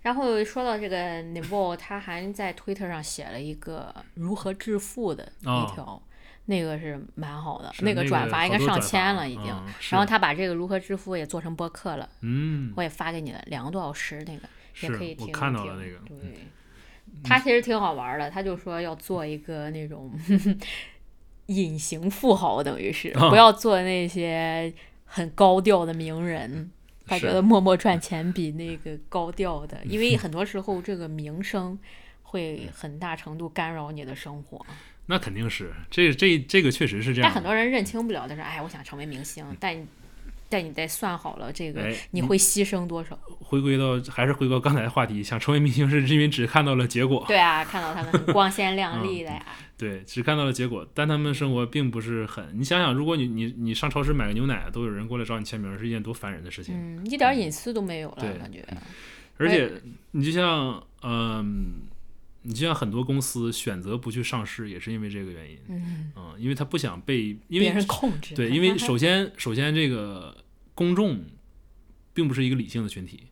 [0.05, 5.99] 然后说到这个 Niveau，他还在推特上写了一个如何致富的一哦条，
[6.45, 9.47] 那个是蛮好的，那个转发应该上千了已已经。
[9.47, 14.47] 嗯、然后他把这个如何致富也做成播客了，嗯我也发给你了，两个多小时那个
[14.81, 15.33] 也可以听一听。
[15.33, 16.45] 我看到了那个对，
[17.23, 20.13] 他其实挺好玩的，他就说要做一个那种
[21.47, 24.71] 隐形富豪，等于是啊不要做那些
[25.05, 26.69] 很高调的名人。
[27.05, 31.77] 他觉得默默赚钱比那个高调的，因为很多时候这个名声
[32.23, 34.65] 会很大程度干扰你的生活。
[35.07, 39.75] 那肯定是这这这个确实是这样，但很多人认清不了，的是：“哎，我想成为明星。”但
[40.55, 43.19] 你但你得算好了这个哎你会牺牲多少。
[43.41, 49.45] 回归到还是回归到刚才的话题，想成为明星是因为只看到了结果，对啊，看到他们很光鲜亮丽的呀。
[49.77, 52.57] 对，只看到了结果，但他们生活并不是很。
[52.57, 56.73] 你想想，如果你你你上超市买个牛奶，都有人过来找你签名，是一件多烦人的事情。
[56.73, 58.65] 嗯，一点隐私都没有了，对感觉。
[59.37, 59.69] 而且
[60.11, 61.73] 你就像嗯，
[62.43, 65.57] 你就像很多公司选择不去上市，也是因为这个原因。
[65.67, 68.33] 嗯，嗯，因为他不想被因别为人控制。
[68.33, 70.33] 对，因为首 先首先这个
[70.75, 71.25] 公众
[72.13, 73.27] 并不是一个理性的群体，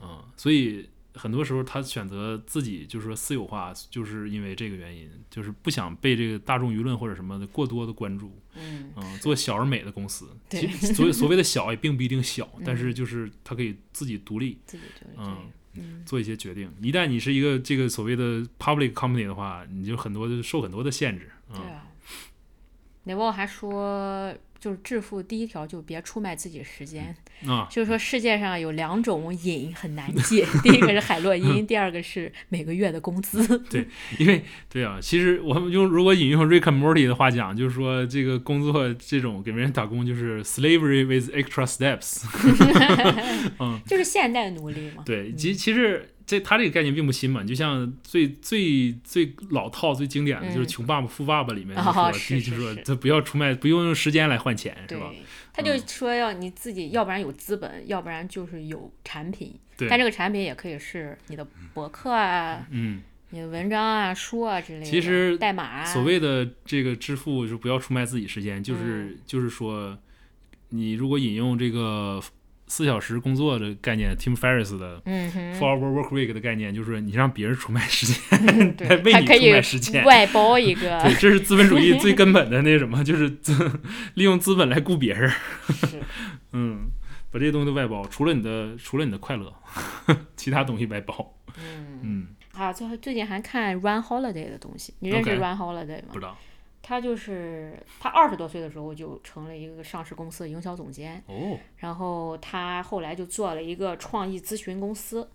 [0.00, 14.58] 嗯，所以很多时候他选择自己就是说私有化，就是因为这个原因，就是不想被这个大众舆论或者什么的过多的关注，嗯，嗯，做小而美的公司，对其实所谓 所谓的小也并不一定小，但嗯是就是他可以自己独立
[15.16, 15.50] 嗯
[16.06, 16.72] 做一些决定。
[16.80, 21.86] 一旦你是一个这个所谓的 public company 的话，你就很多的受很多的限制，嗯，对啊。
[23.04, 27.14] 雷沃还说，就是致富第一条就别出卖自己时间。
[27.46, 33.58] 啊，就是说世界上有两种瘾很难戒，第一个是海洛因，第二个是每个月的工资。
[33.68, 33.86] 对
[34.18, 42.24] 因为对啊，其实我们用如果引用 Rick and Morty 的话讲，就是说这个工作这种给别人打工就是 slavery with extra steps。
[43.60, 45.02] 嗯，就是现代奴隶嘛。
[45.04, 55.12] 对，其其实这他这个概念并不新嘛，你就像最最最老套、最经典的就是《嗯穷爸爸富爸爸》里面就哦说，是第就说他不要出卖，不用用时间来换钱，是吧？
[55.52, 59.54] 他就说要你自己，要不然有资本，要不然就是有产品。
[59.76, 64.86] 对但这个产品也可以是你的博客啊、嗯，你的文章啊、书啊之类的。
[64.86, 69.96] 其实代码啊，所谓的这个支付，就是不要出卖自己时间，就是、嗯就是说，
[70.70, 72.20] 你如果引用这个
[72.68, 80.04] 四小时工作的概念，Tim Ferriss 的嗯哼，Four Hour Work Week 的概念，就是你让别人出卖时间， 对，为你出还可以卖时间。
[80.04, 83.80] 外包一个， 对，这是资本主义最 根本的那什么，就是资
[84.14, 85.30] 利用资本来雇别人。
[85.68, 86.00] 是
[86.52, 86.88] 嗯，
[87.30, 89.52] 把这些东西都外包，除了你的除了你的快乐，
[90.36, 91.34] 其他东西外包。
[91.58, 92.00] 嗯。
[92.02, 96.36] 嗯，啊，最后最近还看 Run Holiday 的东西，你认识 Run Holiday 吗不知道
[96.88, 105.28] 他就是他二十多岁的时候就成了一个上市公司的营销总监，哦，然后他后来就做了一个创意咨询公司，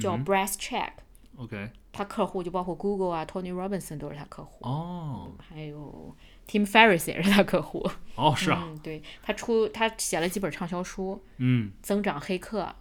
[0.00, 0.90] 叫嗯 Brass Check，、
[1.36, 5.30] OK，他客户就包括 Google 啊，Tony Robinson 都是他客户，哦。
[5.38, 6.12] 还有
[6.48, 7.88] Tim Ferriss 也是他客户。
[8.16, 12.74] 哦，是啊，嗯，对他出他写了几本畅销书，嗯，《增长黑客》，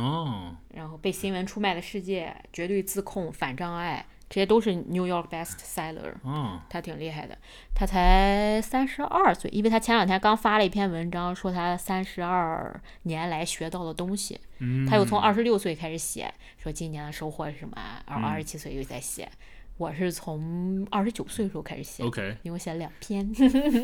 [0.00, 6.14] 哦，然后被新闻出卖的世界、绝对自控、反障碍，这些都是 New York bestseller。
[6.24, 7.36] 嗯，他挺厉害的，
[7.74, 14.40] 他才三十二岁，因为他前两天刚发了一篇文章，说他三十二年来学到的东西。
[14.60, 19.28] 嗯，他又从二十六岁开始写，说今年的收获是什么，然后嗯二十七岁又在写。
[19.76, 23.28] 我是从二十九岁的时候开始写，OK，因为我写了两篇。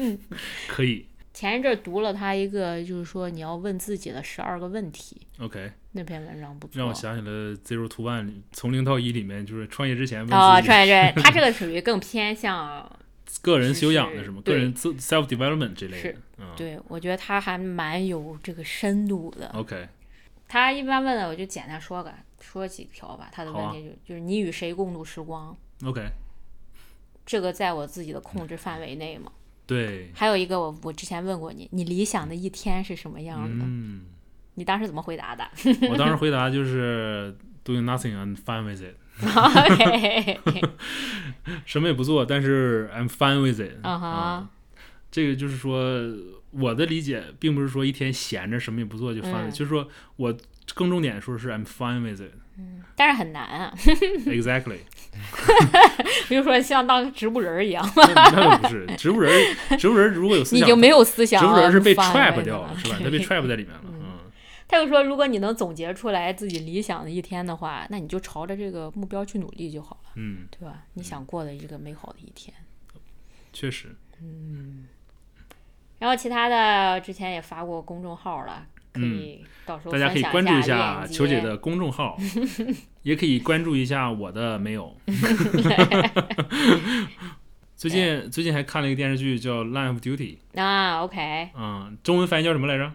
[0.69, 1.07] 可以
[1.37, 6.79] 前一阵儿读了他一个，就是说你要问自己的十二个问题，，OK，那篇文章不错。
[6.79, 12.91] 让我想起了 Zero to One 里从零到一里面，就是创业之前问哦，创业之前， 他这个属于更偏向，
[13.43, 19.49] 个人修养的是什么，个人自 self development 这类的是，嗯对我觉得他还蛮有这个深度的。
[19.49, 19.87] ，OK，
[20.49, 23.29] 他一般问的，我就简单说个说几条吧。
[23.31, 26.01] 他的问题就、就是你与谁共度时光，OK，
[27.27, 29.31] 这个在我自己的控制范围内吗？
[29.67, 33.65] 对，还有一个我我之前问过你，你理想的一天是什么样的？
[33.65, 34.03] 嗯，
[34.55, 35.45] 你当时怎么回答的？
[35.91, 40.39] 我当时回答就是 doing nothing and fine with it，？OK，
[41.67, 44.49] 什么也不做，但是 I'm fine with it，啊
[45.11, 45.81] 这个就是说，
[46.51, 49.51] 我的理解并不是说一天闲着什么也不做就 fine，、嗯。
[49.51, 50.37] 就是说我
[50.75, 52.21] 更重点说是 I'm fine with
[52.57, 52.83] it，exactly。
[52.97, 53.75] 但是很难啊，
[56.29, 59.33] 比如说像当植物人儿一样，那那倒不是，植物人
[59.71, 62.99] 儿，植物人儿如果有思想，你就没有思想了，植物人儿是被翻 trap 了掉了，是吧？
[63.03, 63.93] 他被 trap 在里面了，嗯
[64.69, 70.83] 他就说，如果你能总结出来自己理想的一天的话，那你就朝着这个目标去努力就好了，嗯，对吧？
[70.95, 72.53] 你想过的一个美好的一天。
[73.53, 74.89] 确实，嗯
[75.99, 82.19] 然后其他的之前也发过公众号了，可以到时候嗯大家可以关注一下球姐的公众号，
[83.03, 84.97] 也可以关注一下我的没有。
[87.77, 92.91] 最近最近还看了一个电视剧叫《Line of Duty》，啊，OK，嗯，中文翻译叫什么来着？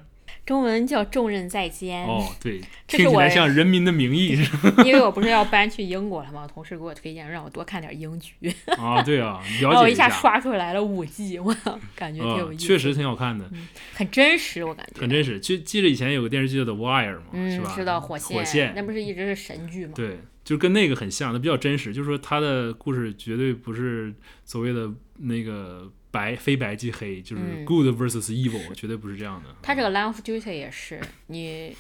[0.46, 2.06] 中文叫重任在肩。
[2.06, 6.48] 哦，对， 这是我听起来像《人民的名义》是 吧 因为我不是要搬去英国了吗？
[6.52, 8.34] 同事给我推荐让我多看点英剧，
[8.78, 11.56] 啊，对啊，然后一下了解下，刷出来了五季，我
[11.96, 13.50] 感觉挺有嗯，意思，确实挺好看的，
[13.94, 15.40] 很真实，我感觉很真实。
[15.40, 17.74] 就记得以前有个电视剧叫《The Wire》嘛，是嗯，吧？
[17.76, 19.94] 知道火火线，那不是一直是神剧吗？
[19.96, 21.94] 对，就跟那个很像，它比较真实。
[21.94, 29.56] 就是说，他的故事绝对不是所谓的那个白非白即黑，就是嗯 good versus evil，、绝对不是这样的。
[29.62, 31.76] 他这个 Line of Duty 也是，你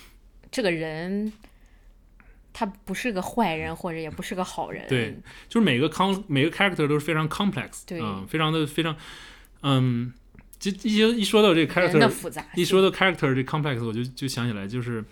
[0.49, 1.31] 这个人
[2.53, 5.17] 他不是个坏人，或者也不是个好人，对
[5.47, 8.95] 就是每个 con 每个 character 都是非常 complex，对嗯，非常的非常，
[9.63, 10.13] 嗯，
[10.59, 15.03] 就一说一说到这个 character，复杂，一说到 character 这 complex，我就就想起来，就是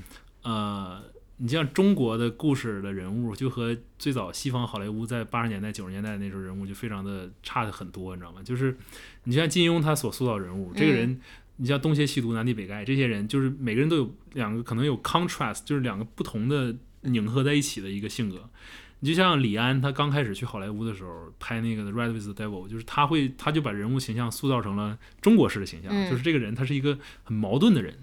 [0.44, 1.04] 呃，
[1.40, 8.42] 你像中国的故事的人物，就和最早西方好莱坞在八十年代、九十年代那时候人物就非常的差的很多，你知道吗？
[8.44, 8.78] 就是
[9.24, 11.20] 你像金庸他所塑造人物，这个人。
[11.62, 18.50] 你像东邪西毒、南帝北丐这些人，就是每个人都有两个可能有 contrast，就是两个不同的拧合在一起的一个性格。
[19.02, 27.94] 你就像李安，他刚开始去好莱坞的时候拍那个《The Red with the Devil》，就是他会他就把人物形象塑造成了中国式的形象，嗯就是这个人他是一个很矛盾的人，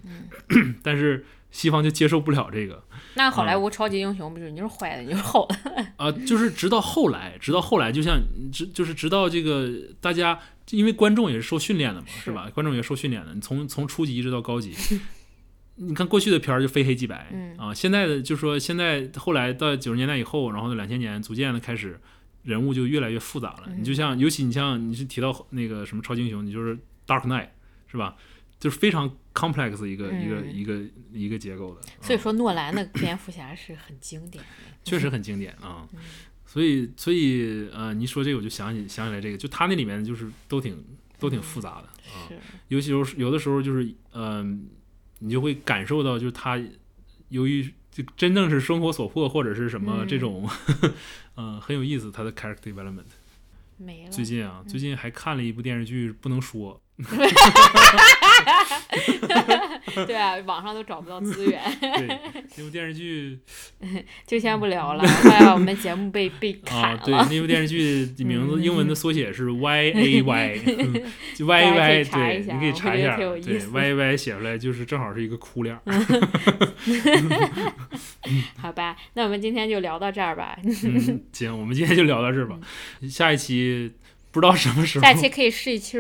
[0.83, 2.83] 但是西方就接受不了这个
[3.15, 5.57] 那好莱坞超级英雄不就是你是坏的，你是好的，
[5.97, 8.21] 啊、就是直到后来，直到后来，就像
[8.53, 10.39] 直就是直到这个大家，
[10.71, 12.51] 因为观众也是受训练的嘛，是是吧？
[12.53, 14.75] 观众也受训练的，你从从初级一直到高级。
[15.79, 22.01] 你看过去的片儿就非黑即白，嗯啊，现在的就说现在后来到九十年代以后，然后到两千年，逐渐的开始
[22.43, 23.65] 人物就越来越复杂了。
[23.67, 26.75] 嗯你就像，尤其你像你是提到那个什么超级英雄，你就是
[27.07, 27.49] Dark Knight
[27.89, 28.17] 是吧？
[28.59, 30.81] 就是非常 complex 一个、一个嗯一个
[31.13, 31.81] 一个结构的。
[31.81, 34.51] 啊所以说诺兰的蝙蝠侠是很经典的，
[34.85, 35.89] 确实很经典啊。
[35.93, 36.01] 嗯
[36.49, 40.83] 所以，所以，呃，你一说这个，我就想起想起来这个，就他那里面就是都挺
[41.19, 42.25] 都挺复杂的啊。
[42.29, 42.39] 是，
[42.69, 44.69] 尤其有有的时候就是，嗯、
[45.19, 46.59] 你就会感受到，就是他
[47.29, 50.49] 由于就真正是生活所迫或者是什么嗯这种，
[51.37, 52.11] 嗯、很有意思。
[52.13, 53.05] 他的 character development。
[53.77, 56.81] 没了，最近啊，最近还看了一部电视剧，不能说，
[60.07, 62.19] 对啊，网上都找不到资源，对，
[62.57, 63.39] 那部电视剧
[64.27, 67.03] 就先不聊了，怕我们节目被 被砍啊，了。
[67.05, 71.03] 对，那部电视剧的名字嗯英文的缩写是 Y A Y，嗯
[71.35, 75.83] 就 Y 大 A Y，对，你可以查一下，对挺有意思，Y A Y 写出来就是正好是一个哭脸儿。
[78.57, 80.57] 好吧，那我们今天就聊到这儿吧。
[80.65, 82.59] 嗯，行，我们今天就聊到这儿吧，
[83.09, 83.93] 下一期
[84.31, 85.99] 不知道什么时候，下期可以试一期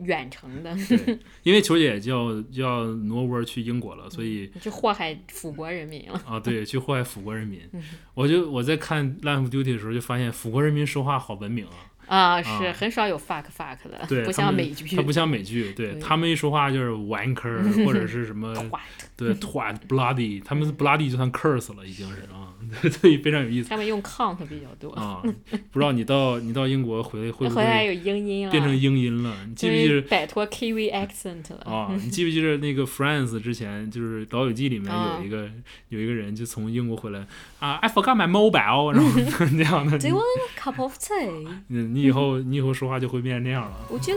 [0.00, 6.22] 远程的，对，因为球姐就要就要挪窝去英国了，所以就祸害腐国人民了。
[6.26, 7.82] 啊，对，去祸害腐国人民嗯。
[8.14, 11.72] 我就我在看《Life Duty》的时候，就发现腐国人民说话好文明啊，
[12.08, 14.96] 啊，是啊很少有 fuck fuck 的，对，不像美剧。
[14.96, 18.52] 它不像美剧，对对他们一说话就是 wanker 或者是什么，
[19.16, 22.54] 对 twat bloody，他们 bloody 就算 curse 了，已经是啊，
[22.90, 25.22] 所以非常有意思他们用 count 比较多，啊。
[25.70, 29.34] 不知道你到你到英国回来会不会回来有英音了，变成英音了？
[29.48, 30.00] 你记不记得？
[30.02, 31.70] 摆脱 Kiwi accent 了？
[31.72, 35.48] 啊，你记不记得那个 Friends 之前就是《老友记》里面啊有一个、
[35.88, 37.26] 有一个人就从英国回来
[37.58, 41.97] 啊，I forgot my mobile，然后 那样的，Do you want a cup of tea?
[41.98, 43.72] 你以后你以后说话就会变成那样了。
[43.90, 44.16] Would you！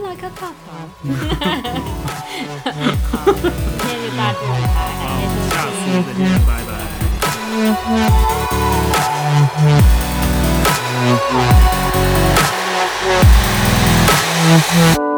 [3.88, 4.54] 天就到这了，
[5.50, 6.70] 感谢收听，再见，拜拜。